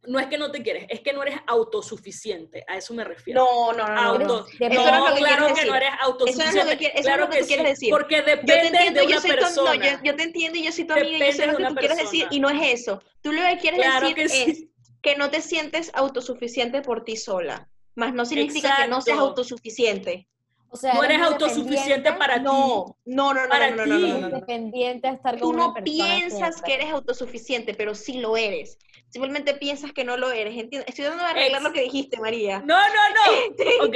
[0.07, 2.63] No es que no te quieres, es que no eres autosuficiente.
[2.67, 3.43] A eso me refiero.
[3.43, 5.67] No, no, no, Auto- Eso no es lo que claro que decir.
[5.71, 6.49] no eres autosuficiente.
[6.59, 7.89] Eso es lo que, eso claro es lo que tú quieres decir.
[7.89, 9.73] Porque Yo te depende entiendo, de yo una tu, persona.
[9.75, 11.65] no, yo, yo te entiendo y yo soy tu amiga, y yo sé lo que
[11.65, 13.01] tú quieres decir y no es eso.
[13.23, 14.63] Tú lo que quieres Claro decir es
[15.05, 19.29] que no te sientes autosuficiente por ti sola, más no significa que no seas Exacto.
[19.29, 20.27] autosuficiente.
[20.69, 22.43] O sea, no eres autosuficiente para ti.
[22.43, 24.11] No, no, no, no, Para no, no, no, no, ti.
[24.11, 24.39] no, muy no.
[24.39, 28.79] dependiente a estar Tú con no una piensas que eres autosuficiente, pero sí lo eres.
[29.09, 30.89] Simplemente piensas que no lo eres, ¿entiendes?
[30.89, 32.59] Estoy dando a arreglar Ex- lo que dijiste, María.
[32.65, 33.85] No, no, no.
[33.87, 33.95] Ok.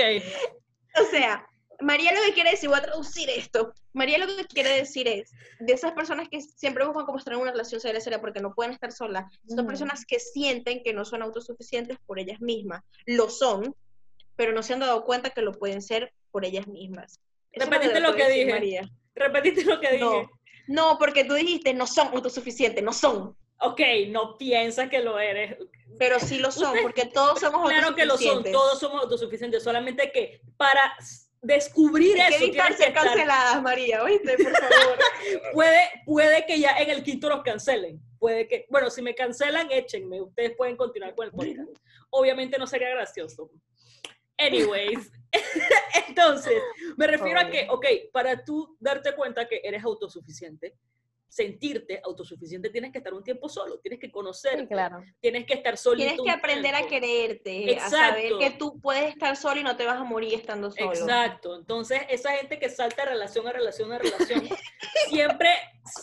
[1.01, 1.48] O sea,
[1.81, 3.73] María lo que quiere decir, voy a traducir esto.
[3.93, 7.39] María lo que quiere decir es, de esas personas que siempre buscan como estar en
[7.39, 9.67] una relación seria, seria porque no pueden estar solas, son Ujú.
[9.67, 12.81] personas que sienten que no son autosuficientes por ellas mismas.
[13.05, 13.75] Lo son,
[14.35, 17.19] pero no se han dado cuenta que lo pueden ser por ellas mismas.
[17.51, 18.51] Eso es Repetiste lo que decir dije.
[18.53, 18.89] María.
[19.15, 20.03] Repetiste lo que dije.
[20.03, 20.29] No,
[20.67, 25.57] no, porque tú dijiste no son autosuficientes, no son, Ok, no piensas que lo eres.
[25.97, 28.51] pero sí lo son, Ustedes- porque todos somos Claro que lo son, autosuficientes.
[28.53, 30.95] todos somos autosuficientes, solamente que para
[31.41, 34.35] descubrir Hay eso estar, canceladas, María, ¿oíste?
[34.37, 34.97] Por favor.
[35.53, 39.71] puede, puede que ya en el quinto los cancelen, puede que, bueno, si me cancelan,
[39.71, 41.69] échenme, ustedes pueden continuar con el podcast.
[42.09, 43.49] Obviamente no sería gracioso.
[44.37, 45.11] Anyways,
[46.07, 46.61] entonces,
[46.97, 50.75] me refiero a que, ok, para tú darte cuenta que eres autosuficiente,
[51.29, 55.03] sentirte autosuficiente, tienes que estar un tiempo solo, tienes que conocer, Sí, claro.
[55.21, 56.07] tienes que estar solito.
[56.09, 58.39] Tienes que aprender a quererte, a saber Exacto.
[58.39, 60.91] que tú puedes estar solo y no te vas a morir estando solo.
[60.91, 61.55] Exacto.
[61.55, 64.49] Entonces, esa gente que salta de relación a relación a relación,
[65.09, 65.49] siempre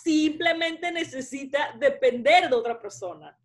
[0.02, 3.36] simplemente necesita depender de otra persona.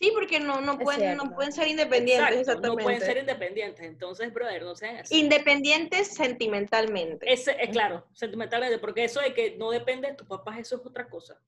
[0.00, 2.82] Sí, porque no, no, Es pueden, no pueden ser independientes, Exacto, exactamente.
[2.82, 3.84] No pueden ser independientes.
[3.86, 5.18] Entonces, brother, no sean así.
[5.18, 7.30] Independientes sentimentalmente.
[7.30, 10.86] Ese, es claro, sentimentalmente, porque eso de que no depende de tus papás, eso es
[10.86, 11.38] otra cosa.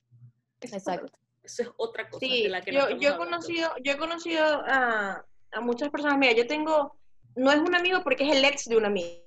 [0.60, 1.10] Exacto.
[1.42, 3.24] Eso es otra cosa Sí, de la que no yo, yo he hablando.
[3.24, 6.18] conocido, yo he conocido a, a muchas personas.
[6.18, 6.94] Mira, yo tengo,
[7.34, 9.22] no es un amigo porque es el ex de un amigo.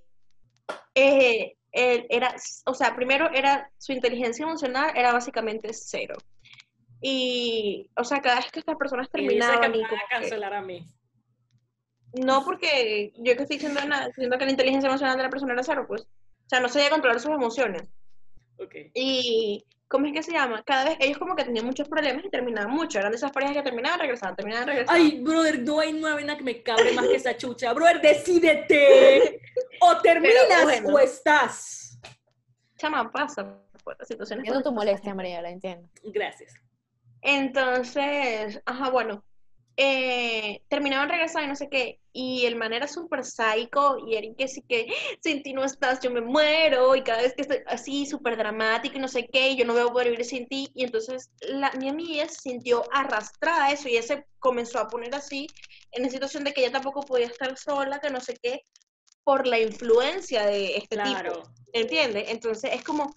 [0.93, 2.35] Eh, él era,
[2.65, 6.15] o sea, primero era su inteligencia emocional era básicamente cero.
[7.01, 9.89] Y, o sea, cada vez que estas personas Y dice que terminaban me y van
[9.89, 10.85] como a que- cancelar a mí.
[12.13, 15.53] No, porque yo que estoy diciendo, nada, diciendo que la inteligencia emocional de la persona
[15.53, 16.01] era cero, pues.
[16.03, 17.83] O sea, no sabía controlar sus emociones.
[18.93, 20.63] Y, ¿cómo es que se llama?
[20.63, 22.99] Cada vez, ellos como que tenían muchos problemas y terminaban mucho.
[22.99, 25.01] Eran de esas parejas que terminaban, regresaban, terminaban, regresaban.
[25.01, 27.73] Ay, brother, no hay una vaina que me cabre más que esa chucha.
[27.73, 29.41] Brother, decídete.
[29.81, 30.89] O terminas bueno.
[30.95, 31.99] o estás.
[32.77, 34.45] Chama, pasa por las situaciones.
[34.45, 35.87] Entiendo tu molestia, María, la entiendo.
[36.03, 36.53] Gracias.
[37.27, 39.25] Entonces, ajá, bueno,
[39.77, 44.27] eh, terminaban regresando y no sé qué, y el man era súper psycho, y era
[44.37, 47.57] que sí que, sin ti no estás, yo me muero, y cada vez que estoy
[47.65, 50.47] así, súper dramático y no sé qué, y yo no voy a poder vivir sin
[50.47, 54.77] ti, y entonces la, mi amiga se sintió arrastrada a eso, y ella se comenzó
[54.77, 55.47] a poner así,
[55.93, 58.61] en la situación de que ella tampoco podía estar sola, que no sé qué,
[59.23, 61.09] por la influencia de este tipo.
[61.09, 61.43] Claro.
[61.73, 62.29] ¿Entiendes?
[62.29, 63.15] Entonces es como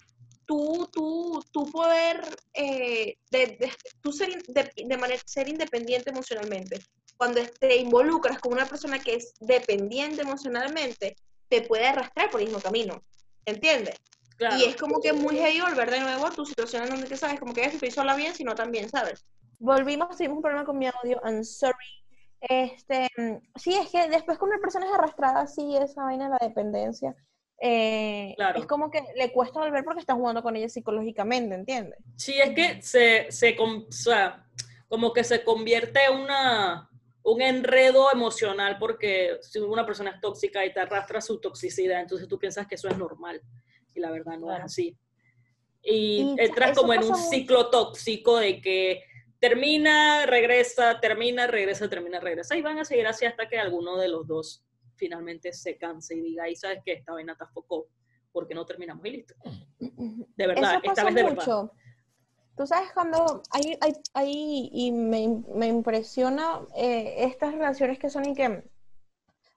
[0.49, 2.21] tú, tú, tú poder,
[2.55, 6.79] eh, de, de- tú ser, de, de manera, ser independiente emocionalmente.
[7.17, 11.15] Cuando te involucras con una persona que es dependiente emocionalmente,
[11.49, 12.99] te puede arrastrar por el mismo camino.
[13.45, 13.95] ¿Entiendes?
[14.37, 14.57] Claro.
[14.57, 17.17] Y es como que muy heavy volver de nuevo a tu situación en donde te
[17.17, 19.23] sabes, como que si estoy sola bien, si no también, ¿sabes?
[19.59, 21.75] Volvimos, tuvimos un problema con mi audio, I'm sorry.
[22.41, 26.37] Este, mm, sí, es que después con una persona es arrastrada así, esa vaina de
[26.39, 27.15] la dependencia,
[27.61, 28.59] eh, Claro.
[28.59, 31.99] es como que le cuesta volver porque está jugando con ella psicológicamente, ¿entiendes?
[32.15, 34.45] Sí, es que se, se com- o sea,
[34.87, 36.89] como que se convierte en una,
[37.23, 42.27] un enredo emocional porque si una persona es tóxica y te arrastra su toxicidad, entonces
[42.27, 43.41] tú piensas que eso es normal
[43.93, 44.59] y la verdad no Claro.
[44.59, 44.97] es así.
[45.81, 49.03] Y, Y entras como en un ciclo tóxico de que
[49.39, 54.09] termina, regresa, termina, regresa, termina, regresa y van a seguir así hasta que alguno de
[54.09, 54.63] los dos
[54.99, 57.87] finalmente se canse y diga, y sabes que esta vaina te afocó,
[58.31, 59.33] porque no terminamos y listo.
[59.79, 61.35] De verdad, Eso esta pasa vez de verdad.
[61.37, 61.71] mucho.
[62.57, 68.25] Tú sabes cuando hay, hay, hay- y me, me impresiona eh, estas relaciones que son
[68.27, 68.63] y que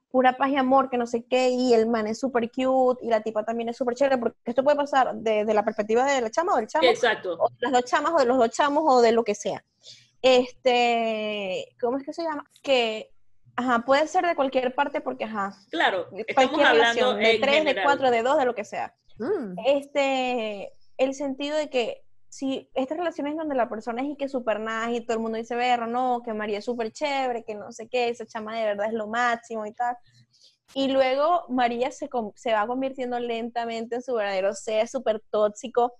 [0.08, 3.08] pura paz y amor, que no sé qué, y el man es súper cute y
[3.08, 6.30] la tipa también es súper chévere, porque esto puede pasar desde la perspectiva de la
[6.30, 7.32] chama o del chamo, Exacto.
[7.40, 9.64] o de las dos chamas o de los dos chamos o de lo que sea.
[10.20, 12.44] Este, ¿cómo es que se llama?
[12.62, 13.11] Que,
[13.56, 17.52] ajá, puede ser de cualquier parte porque, ajá, Claro, estamos cualquier hablando relación, de tres,
[17.52, 17.84] de general.
[17.84, 19.54] cuatro, de dos, de lo que sea Mm.
[19.66, 24.58] este, el sentido de que si estas relaciones donde la persona es y que súper
[24.58, 27.70] nice y todo el mundo dice, berro, no, que María es súper chévere, que no
[27.72, 29.96] sé qué, esa chama de verdad es lo máximo y tal.
[30.74, 35.92] Y luego María se, se va convirtiendo lentamente en su verdadero ser, súper tóxico.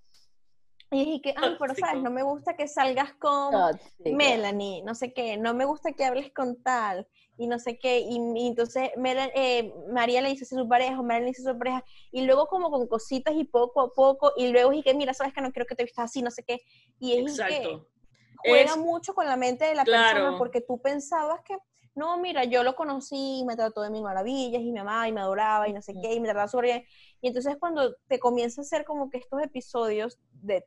[0.91, 4.17] Y dije que, ay, pero sabes, no me gusta que salgas con Tóxico.
[4.17, 7.07] Melanie, no sé qué, no me gusta que hables con tal,
[7.43, 10.99] y no sé qué, y, y entonces Mela- eh, María le dice a su pareja,
[11.01, 13.93] o Melanie le dice a su pareja, y luego como con cositas y poco a
[13.93, 16.31] poco, y luego y que mira, sabes que no quiero que te vistas así, no
[16.31, 16.61] sé qué,
[16.99, 17.89] y es y que Exacto.
[18.37, 20.21] juega Es- mucho con la mente de la Claro.
[20.21, 21.57] persona, porque tú pensabas que,
[21.95, 25.13] no, mira, yo lo conocí, y me trató de mil maravillas, y me amaba, y
[25.13, 26.85] me adoraba, y no sé qué, y me trataba súper bien,
[27.21, 30.65] y entonces cuando te comienza a hacer como que estos episodios de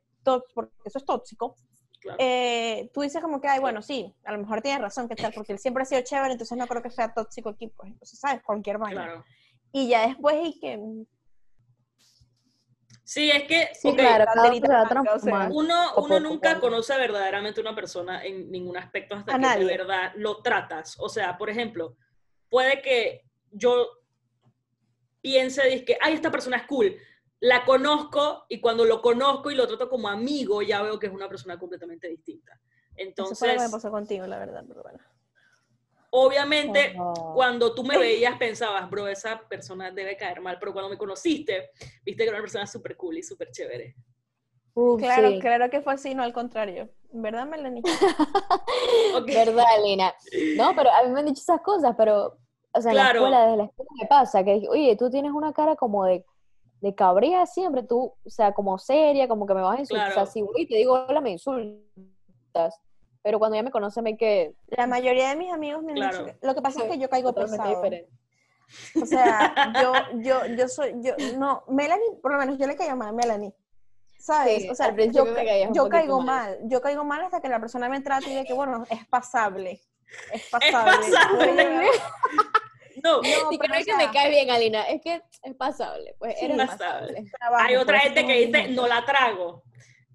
[0.54, 1.54] porque eso es tóxico,
[2.06, 2.18] Claro.
[2.20, 5.32] eh, tú dices como que, ay, bueno, sí, a lo mejor tienes razón, ¿qué tal?
[5.34, 8.18] Porque él siempre ha sido chévere, entonces no creo que sea tóxico aquí, pues, entonces,
[8.20, 8.42] ¿sabes?
[8.42, 9.04] Cualquier vaina.
[9.04, 9.24] Claro.
[9.72, 11.04] Y ya después, y que, mm,
[13.02, 17.72] Sí, es que Sí, ok, claro, uno o sea, uno, poco nunca conoce verdaderamente una
[17.72, 19.64] persona en ningún aspecto hasta A que nadie.
[19.64, 20.96] de verdad lo tratas.
[20.98, 21.96] O sea, por ejemplo,
[22.48, 23.86] puede que yo
[25.20, 26.96] piense, dizque, ay, esta persona es cool.
[27.40, 31.12] La conozco y cuando lo conozco y lo trato como amigo, ya veo que es
[31.12, 32.58] una persona completamente distinta.
[33.16, 34.98] eso fue lo que me Entonces, pasó contigo, la verdad, pero bueno.
[36.10, 37.34] obviamente, Ojo.
[37.34, 41.70] cuando tú me veías pensabas, bro, esa persona debe caer mal, pero cuando me conociste,
[42.04, 43.94] viste que era una persona súper cool y súper chévere.
[44.74, 45.38] Uf, Claro, sí.
[45.40, 46.90] claro que fue así, no al contrario.
[47.12, 47.82] ¿Verdad, Melanie?
[49.14, 49.26] Ok.
[49.26, 50.14] ¿Verdad, Lina?
[50.56, 52.38] No, pero a mí me han dicho esas cosas, pero,
[52.72, 53.20] o sea, en Claro.
[53.20, 56.04] la escuela, desde la escuela me pasa, que dije, oye, tú tienes una cara como
[56.04, 56.24] de,
[56.86, 60.22] de cabría siempre, tú, o sea, como seria, como que me vas a insultar, Claro.
[60.22, 62.80] o sea, si voy y te digo hola, me insultas,
[63.22, 66.24] pero cuando ya me conocen ven que La mayoría de mis amigos me han Claro.
[66.24, 67.68] dicho que- lo que pasa es que yo caigo pesado.
[67.68, 68.08] diferente.
[69.00, 72.96] O sea, yo, yo, yo soy, yo, no, Melanie, por lo menos yo le caigo
[72.96, 73.52] mal a Melanie.
[74.18, 74.62] ¿Sabes?
[74.62, 76.58] Sí, o sea, yo, me yo caigo mal.
[76.58, 76.68] mal.
[76.68, 79.80] Yo caigo mal hasta que la persona me trata y de que, bueno, es pasable.
[80.32, 81.06] Es Es pasable.
[83.06, 83.42] Pasable.
[83.42, 85.54] No, Y que pero, no o es que me cae bien, Alina, es que es
[85.56, 87.24] pasable, pues Sí, eres pasable.
[87.38, 87.56] pasable.
[87.68, 89.62] hay otra por eso gente que dice, no la trago.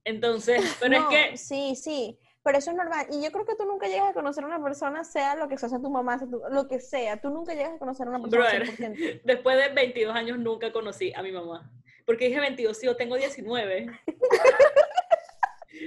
[0.03, 3.05] Entonces, pero No, es que, Sí, sí, pero eso es normal.
[3.11, 5.57] Y yo creo que tú nunca llegas a conocer a una persona, sea lo que
[5.57, 7.21] sea, sea tu mamá, sea tu- lo que sea.
[7.21, 8.67] Tú nunca llegas a conocer a una persona Brother.
[8.77, 9.21] 100%.
[9.23, 11.71] después de 22 años nunca conocí a mi mamá.
[12.05, 13.85] Porque dije 22, sí, yo tengo 19.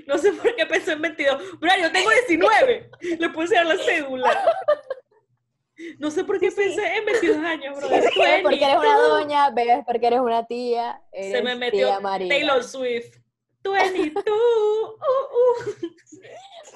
[0.06, 1.60] No sé por qué pensé en 22.
[1.60, 2.90] Bro, yo tengo 19.
[3.18, 4.54] Le puse a la cédula.
[5.98, 7.88] No sé por qué pensé en 22 años, bro.
[7.88, 12.00] Bebes porque eres una doña, bebes porque eres una tía, eres Se me metió tía
[12.00, 12.28] María.
[12.28, 13.16] Taylor Swift.
[13.64, 14.24] 22.
[14.26, 15.74] Uh, uh.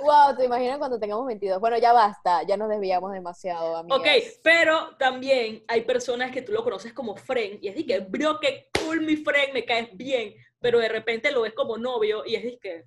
[0.03, 1.61] Wow, ¿te imaginas cuando tengamos 22?
[1.61, 3.99] Bueno, ya basta, ya nos desviamos demasiado, amigas.
[3.99, 4.07] Ok,
[4.43, 8.39] pero también hay personas que tú lo conoces como friend y es de que, bro,
[8.41, 12.37] qué cool mi friend, me caes bien, pero de repente lo ves como novio y
[12.37, 12.85] es de que,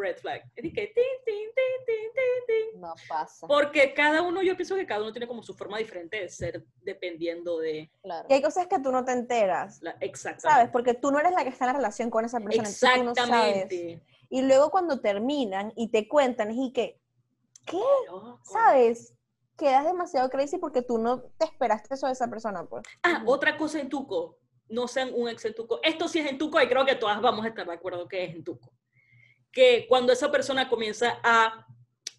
[0.00, 0.42] red flag.
[0.56, 2.80] Es que, tin, tin, tin, tin, tin, tin.
[2.80, 6.20] No pasa, Porque cada uno, yo pienso que cada uno tiene como su forma diferente
[6.20, 8.26] de ser dependiendo de claro.
[8.30, 10.50] Y hay cosas que tú no te enteras, la exacta.
[10.50, 10.70] ¿sabes?
[10.70, 12.64] Porque tú no eres la que está en la relación con esa persona.
[12.64, 13.56] tú no sabes.
[13.56, 14.02] Exactamente.
[14.30, 17.00] Y luego cuando terminan y te cuentan, y que,
[17.66, 17.80] ¿qué?
[18.06, 18.40] Loco.
[18.44, 19.14] ¿Sabes?
[19.56, 22.84] Quedas demasiado crazy porque tú no te esperaste eso de esa persona, pues.
[23.02, 24.38] Ah, otra cosa en Tuco.
[24.68, 25.80] No sean un ex en Tuco.
[25.82, 28.24] Esto sí es en Tuco y creo que todas vamos a estar de acuerdo que
[28.24, 28.72] es en Tuco.
[29.52, 31.66] Que cuando esa persona comienza a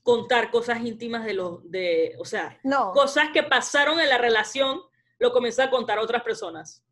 [0.03, 4.81] contar cosas íntimas de los, de, o sea, No, cosas que pasaron en la relación,
[5.19, 6.83] lo comienza a contar a otras personas.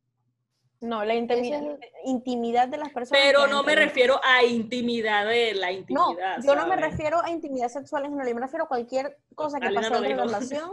[0.81, 3.21] No, la intimidad, Eso intimidad de las personas.
[3.21, 6.37] Pero no me refiero a intimidad de la No, intimidad.
[6.41, 6.91] yo no me ¿sabes?
[6.91, 9.93] refiero a intimidad sexual en general, yo me refiero a cualquier cosa que Alina pase
[9.95, 10.71] no de la relación.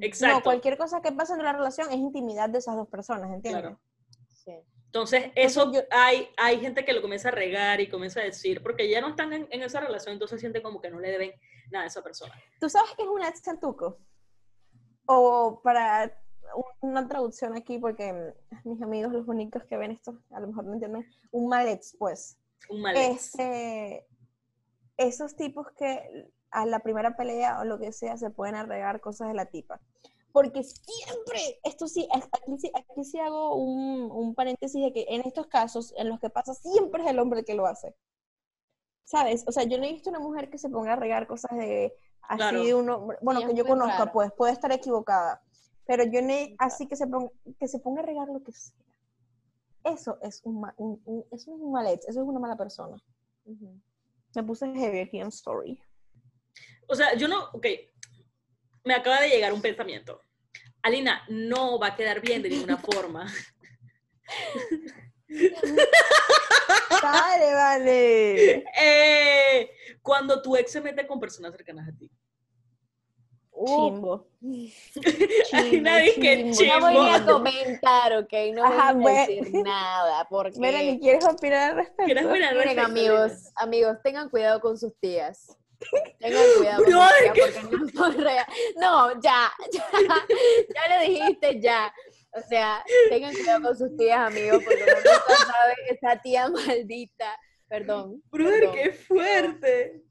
[0.00, 0.36] Exacto.
[0.36, 3.62] No, cualquier cosa que pase en la relación es intimidad de esas dos personas, ¿entiendes?
[3.62, 3.80] Claro.
[4.28, 4.52] Sí.
[4.86, 8.88] Entonces, eso hay, hay gente que lo comienza a regar y comienza a decir, porque
[8.88, 11.32] ya no están en, en esa relación, entonces sienten como que no le deben
[11.70, 12.32] nada a esa persona.
[12.60, 13.98] ¿Tú sabes qué es un exentuco?
[15.06, 16.16] O para
[16.54, 20.46] un- una traducción aquí, porque mm, mis amigos, los únicos que ven esto, a lo
[20.48, 22.38] mejor no entienden, un mal ex, pues.
[22.70, 23.34] Un mal ex.
[23.34, 24.06] Este,
[24.96, 29.28] esos tipos que a la primera pelea o lo que sea se pueden arreglar cosas
[29.28, 29.80] de la tipa.
[30.36, 35.22] Porque siempre, esto sí, aquí sí, aquí sí hago un, un paréntesis de que en
[35.22, 37.96] estos casos, en los que pasa, siempre es el hombre el que lo hace.
[39.04, 39.44] ¿Sabes?
[39.48, 41.94] O sea, yo no he visto una mujer que se ponga a regar cosas de
[42.20, 42.62] así Claro.
[42.62, 44.12] de un hombre, bueno, que yo conozca, raro.
[44.12, 45.40] pues, puede estar equivocada.
[45.86, 48.52] Pero yo no he- así que se ponga, que se ponga a regar lo que
[48.52, 48.74] sea.
[49.84, 52.56] Eso es un, ma- un- un- eso es un mal ex, eso es una mala
[52.58, 53.02] persona.
[53.46, 53.80] Ujú.
[54.34, 55.80] Me puse heavy aquí en story.
[56.88, 57.66] O sea, yo no, ok,
[58.84, 60.20] me acaba de llegar un pensamiento.
[60.86, 63.26] Alina, no va a quedar bien de ninguna forma.
[67.02, 68.64] Vale, vale.
[68.80, 69.70] Eh,
[70.00, 72.08] cuando tu ex se mete con personas cercanas a ti.
[73.64, 74.28] Chimbo.
[75.52, 76.78] Alina dice que chimbo.
[76.78, 78.32] No voy a comentar, ¿ok?
[78.54, 79.18] No voy Ajá, a bueno.
[79.18, 80.60] decir nada, porque...
[80.60, 82.04] Melanie, ¿quieres opinar al respecto?
[82.04, 83.52] ¿Quieres opinar al Miren, respecto, amigos, Alina?
[83.56, 85.56] amigos, tengan cuidado con sus tías.
[86.18, 86.86] Tengan cuidado sus
[87.32, 87.52] tías
[87.96, 88.20] porque
[88.76, 89.10] no.
[89.12, 89.86] No, ya, ya,
[90.74, 91.92] ya lo dijiste, ya.
[92.32, 97.38] O sea, tengan cuidado con sus tías, amigos, porque nunca sabe esa tía maldita.
[97.68, 98.22] Perdón.
[98.30, 98.74] Brother, perdón.
[98.76, 100.02] qué fuerte.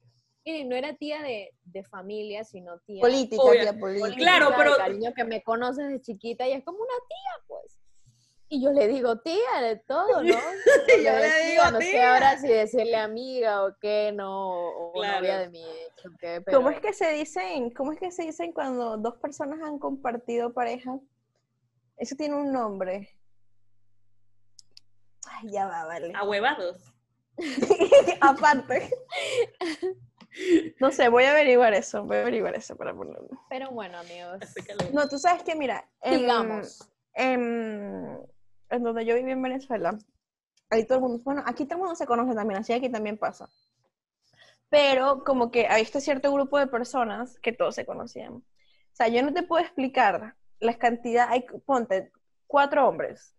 [0.46, 3.62] Miren, no era tía de, de familia, sino tía Política, Obvio.
[3.62, 4.06] tía, política.
[4.08, 7.80] política, Claro, pero- cariño que me conoces de chiquita y es como una tía, pues.
[8.48, 10.24] Y yo le digo tía de todo, ¿no?
[10.88, 15.18] Yo le decía, digo no sé ahora si decirle amiga o qué, no, o Claro.
[15.22, 18.12] novia de mi ex, o qué, pero ¿Cómo es que se dicen, cómo es que
[18.12, 21.00] se dicen cuando dos personas han compartido pareja?
[21.98, 23.18] Eso tiene un nombre.
[25.28, 26.12] Ay, ya va, vale.
[26.16, 26.94] Ahuevados.
[28.22, 28.90] Aparte.
[30.80, 33.30] No sé, voy a averiguar eso, voy a averiguar eso para ponerlo.
[33.50, 34.40] Pero bueno, amigos.
[34.94, 36.88] No, tú sabes que, mira, en, Digamos.
[37.14, 38.20] en,
[38.76, 39.98] en donde yo viví en Venezuela,
[40.70, 43.18] ahí todo el mundo, bueno, aquí todo el mundo se conoce también, así aquí también
[43.18, 43.50] pasa.
[44.70, 48.34] Pero como que había este cierto grupo de personas que todos se conocían.
[48.34, 48.44] O
[48.94, 52.12] sea, yo no te puedo explicar las cantidades, hay, ponte,
[52.48, 53.36] cuatro hombres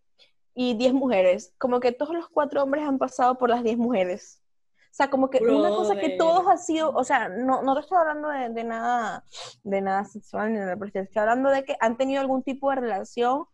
[0.54, 4.42] y diez mujeres, como que todos los cuatro hombres han pasado por las diez mujeres.
[4.90, 6.18] O sea, como que una cosa que Brother.
[6.18, 9.26] todos han sido, o sea, no, no te estoy hablando de, de nada,
[9.62, 12.70] de nada sexual ni nada, pero te estoy hablando de que han tenido algún tipo
[12.70, 13.44] de relación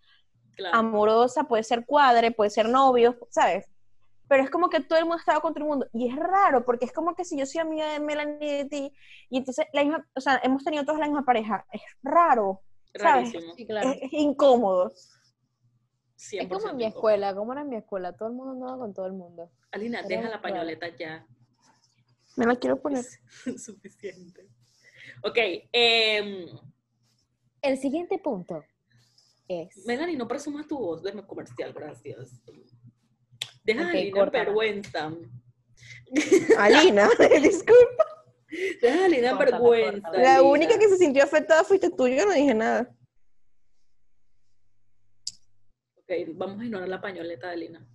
[0.56, 0.76] Claro.
[0.76, 3.66] amorosa, puede ser cuadre, puede ser novio, ¿sabes?
[4.28, 5.86] Pero es como que todo el mundo estaba contra el mundo.
[5.92, 8.64] Y es raro, porque es como que si yo soy amiga de Melanie y de
[8.66, 8.92] ti,
[9.28, 11.66] y entonces la misma, o sea, hemos tenido todos la misma pareja.
[11.72, 12.62] Es raro,
[12.94, 13.32] ¿sabes?
[13.32, 13.54] Rarísimo.
[13.54, 13.90] Sí, claro.
[13.90, 14.92] es, es incómodo.
[16.16, 18.12] 100% Es como en mi escuela, ¿cómo era en mi escuela?
[18.16, 19.50] Todo el mundo andaba con todo el mundo.
[19.72, 21.26] Alina, Era deja la pañoleta ya.
[22.36, 23.00] Me la quiero poner.
[23.00, 23.20] Es
[23.64, 24.48] suficiente.
[25.24, 25.36] Ok.
[25.72, 26.46] em,
[27.60, 28.64] El siguiente punto
[29.52, 29.86] es...
[29.86, 32.40] Melanie, no presumas tu voz de comercial, gracias.
[33.64, 35.12] Deja a Ok, Alina vergüenza.
[36.58, 37.08] Alina,
[37.42, 38.06] disculpa.
[38.80, 40.10] Deja a Alina vergüenza.
[40.12, 40.42] La Alina.
[40.42, 42.90] única que se sintió afectada fuiste tú, yo no dije nada.
[45.96, 47.86] Ok, vamos a ignorar la pañoleta de Alina.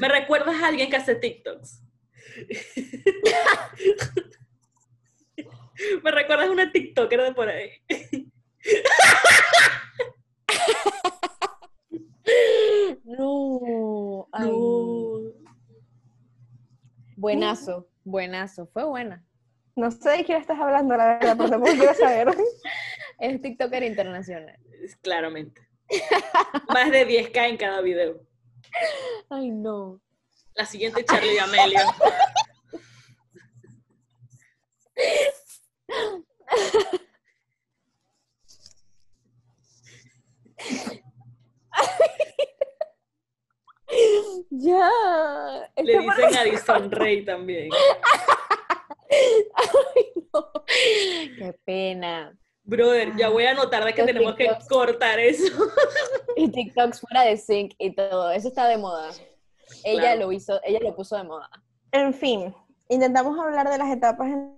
[0.00, 1.82] ¿Me recuerdas a alguien que hace TikToks?
[6.02, 7.70] Me recuerdas a una TikToker de por ahí.
[13.06, 14.28] No.
[14.32, 15.32] ay, No.
[17.16, 18.66] Buenazo, buenazo.
[18.66, 19.24] Fue buena.
[19.76, 22.28] No sé de quién estás hablando, la verdad, pero tampoco quiero saber.
[23.18, 24.58] Es TikToker internacional.
[25.00, 25.66] Claramente.
[26.68, 28.20] Más de 10k en cada video.
[29.30, 30.02] Ay, no.
[30.54, 31.86] La siguiente Charlie y Amelia.
[44.50, 44.90] Ya.
[45.76, 47.68] Le Esta dicen Addison Rey también.
[50.32, 50.52] No.
[50.66, 52.36] Qué pena.
[52.64, 55.44] Brother, ya voy a anotar de que Los tenemos que cortar eso.
[56.36, 58.30] Y TikToks fuera de sync y todo.
[58.32, 59.10] Eso está de moda.
[59.84, 60.20] Ella Claro.
[60.26, 61.48] lo hizo, ella lo puso de moda.
[61.92, 62.54] En fin,
[62.88, 64.54] intentamos hablar de las etapas en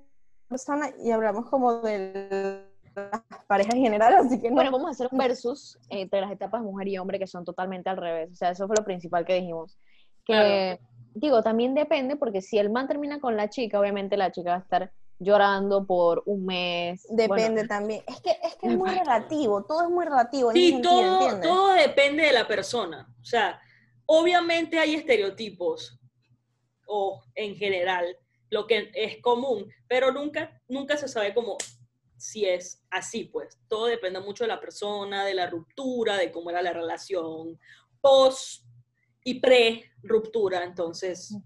[0.48, 4.54] persona y hablamos como de las parejas en general, así que no.
[4.56, 7.90] Bueno, vamos a hacer un versus entre las etapas mujer y hombre que son totalmente
[7.90, 8.30] al revés.
[8.30, 9.76] O sea, eso fue lo principal que dijimos.
[10.24, 10.82] Que, Claro.
[11.14, 14.56] digo, también depende porque si el man termina con la chica, obviamente la chica va
[14.56, 17.06] a estar llorando por un mes.
[17.08, 18.02] Depende Bueno, también.
[18.06, 22.24] Es que, es que es muy relativo, todo es muy relativo Sí, todo, todo depende
[22.24, 23.08] de la persona.
[23.20, 23.60] O sea,
[24.06, 25.98] obviamente hay estereotipos,
[26.86, 28.04] o en general,
[28.50, 31.56] lo que es común, pero nunca, nunca se sabe como
[32.18, 33.58] si es así, pues.
[33.68, 37.58] Todo depende mucho de la persona, de la ruptura, de cómo era la relación,
[38.00, 38.64] post
[39.24, 40.64] y pre-ruptura.
[40.64, 41.36] Entonces,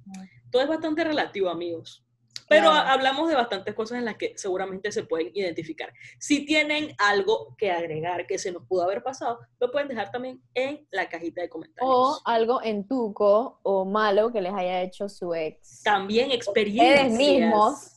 [0.50, 2.04] todo es bastante relativo, amigos.
[2.48, 2.88] Pero Claro.
[2.90, 5.90] hablamos de bastantes cosas en las que seguramente se pueden identificar.
[6.18, 10.42] Si tienen algo que agregar que se nos pudo haber pasado, lo pueden dejar también
[10.52, 11.90] en la cajita de comentarios.
[11.94, 15.82] O algo en tuco o malo que les haya hecho su ex.
[15.82, 17.12] también experiencias.
[17.12, 17.91] Ustedes mismos.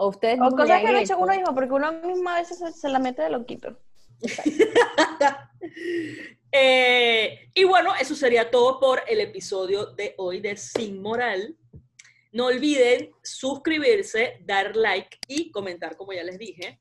[0.00, 2.58] O ustedes O cosas que han han hecho uno mismo, porque uno mismo a veces
[2.58, 3.76] se, se la mete de loquito.
[6.50, 11.58] Eh, y bueno, eso sería todo por el episodio de hoy de Sin Moral.
[12.32, 16.80] No olviden suscribirse, dar like y comentar, como ya les dije.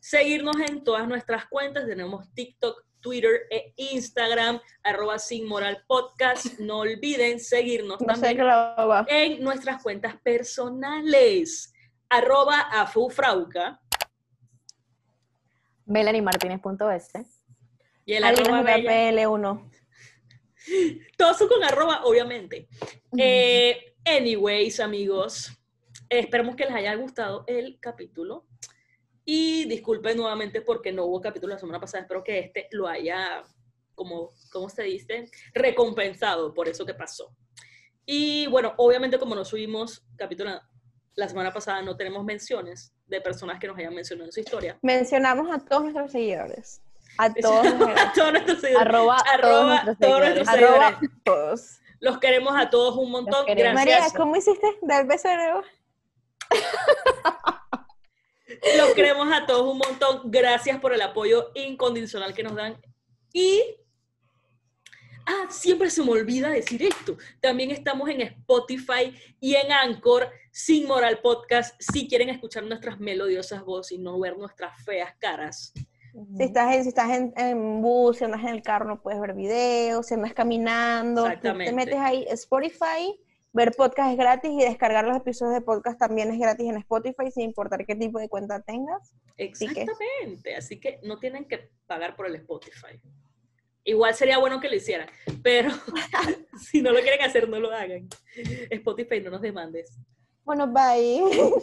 [0.00, 1.86] Seguirnos en todas nuestras cuentas.
[1.86, 6.58] Tenemos TikTok, Twitter e Instagram, arroba Sin Moral Podcast.
[6.58, 8.38] No olviden seguirnos No también
[9.08, 11.74] en nuestras cuentas personales,
[12.08, 13.80] arroba afufrauca
[15.88, 17.44] MelanieMartinez.es.
[18.04, 19.10] y el arroba bella.
[19.10, 19.70] JPL1.
[21.16, 22.68] Todos son con arroba, obviamente.
[23.16, 25.50] Eh, anyways, amigos,
[26.10, 28.46] esperemos que les haya gustado el capítulo.
[29.24, 32.02] Y disculpen nuevamente porque no hubo capítulo la semana pasada.
[32.02, 33.42] Espero que este lo haya,
[33.94, 35.30] como, ¿cómo se dice?
[35.52, 37.34] Recompensado por eso que pasó.
[38.06, 40.58] Y bueno, obviamente como no subimos capítulo
[41.18, 44.78] la semana pasada, no tenemos menciones de personas que nos hayan mencionado en su historia.
[44.82, 46.80] Mencionamos a todos nuestros seguidores.
[47.18, 48.86] A todos, a todos nuestros seguidores.
[48.86, 50.48] Arroba, Arroba todos nuestros todos seguidores.
[50.48, 51.78] arroba todos.
[51.98, 53.46] Los queremos a todos un montón.
[53.46, 53.74] Gracias.
[53.74, 54.78] María, ¿cómo hiciste?
[54.82, 55.62] Dar beso de nuevo.
[58.76, 60.20] Los queremos a todos un montón.
[60.26, 62.80] Gracias por el apoyo incondicional que nos dan.
[63.32, 63.60] Y.
[65.30, 67.18] Ah, siempre se me olvida decir esto.
[67.40, 73.62] También estamos en Spotify y en Anchor, Sin Moral Podcast, si quieren escuchar nuestras melodiosas
[73.62, 75.72] voces y no ver nuestras feas caras.
[76.36, 79.20] Si estás, en, si estás en, en bus, si andas en el carro, no puedes
[79.20, 81.24] ver videos, si andas caminando,
[81.68, 83.20] te metes ahí, Spotify,
[83.52, 87.30] ver podcast es gratis y descargar los episodios de podcast también es gratis en Spotify,
[87.30, 89.12] sin importar qué tipo de cuenta tengas.
[89.36, 90.56] que- Exactamente.
[90.56, 92.98] Así que no tienen que pagar por el Spotify.
[93.88, 95.08] Igual sería bueno que lo hicieran,
[95.42, 95.70] pero
[96.60, 98.06] si no lo quieren hacer, no lo hagan.
[98.68, 99.96] Spotify, no nos demandes.
[100.44, 101.22] Bueno, bye.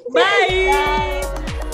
[0.09, 1.64] Bye.